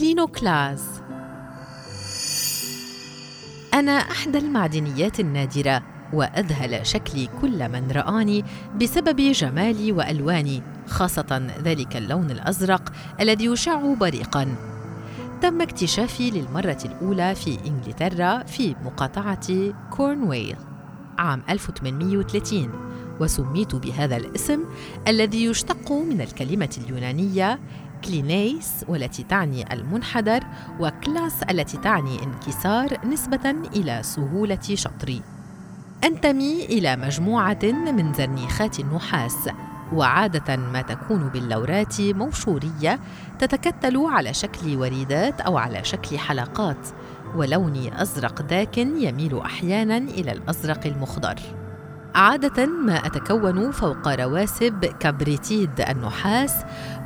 [0.00, 0.84] كلينوكلاز
[3.74, 8.44] أنا أحدى المعدنيات النادرة وأذهل شكلي كل من رآني
[8.80, 14.54] بسبب جمالي وألواني خاصة ذلك اللون الأزرق الذي يشع بريقاً.
[15.42, 20.56] تم اكتشافي للمرة الأولى في إنجلترا في مقاطعة كورنويل
[21.18, 22.72] عام 1830
[23.20, 24.64] وسميت بهذا الاسم
[25.08, 27.58] الذي يشتق من الكلمة اليونانية
[28.04, 30.40] كلينيس والتي تعني المنحدر
[30.80, 35.22] وكلاس التي تعني انكسار نسبة إلى سهولة شطري.
[36.04, 39.48] أنتمي إلى مجموعة من زرنيخات النحاس
[39.92, 43.00] وعادة ما تكون بلورات موشورية
[43.38, 46.88] تتكتل على شكل وريدات أو على شكل حلقات
[47.36, 51.59] ولوني أزرق داكن يميل أحيانا إلى الأزرق المخضر.
[52.14, 56.54] عادة ما أتكون فوق رواسب كبريتيد النحاس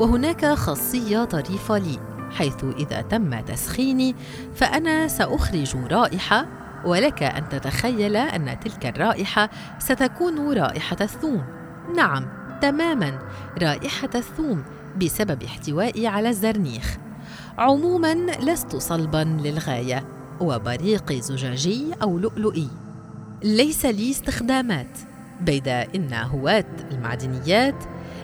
[0.01, 1.99] وهناك خاصية طريفة لي
[2.31, 4.15] حيث إذا تم تسخيني
[4.55, 6.47] فأنا سأخرج رائحة
[6.85, 11.45] ولك أن تتخيل أن تلك الرائحة ستكون رائحة الثوم.
[11.97, 12.27] نعم
[12.63, 13.19] تماما
[13.63, 14.65] رائحة الثوم
[15.03, 16.97] بسبب احتوائي على الزرنيخ.
[17.59, 20.05] عموما لست صلبا للغاية
[20.41, 22.84] وبريقي زجاجي أو لؤلؤي.
[23.45, 24.99] ليس لي استخدامات
[25.41, 27.75] بيد إن هواة المعدنيات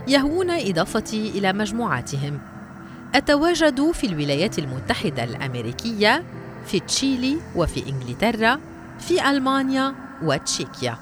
[0.09, 2.41] يهوون إضافتي إلى مجموعاتهم.
[3.15, 6.25] أتواجد في الولايات المتحدة الأمريكية
[6.67, 8.61] في تشيلي وفي إنجلترا
[8.99, 10.99] في ألمانيا وتشيكيا.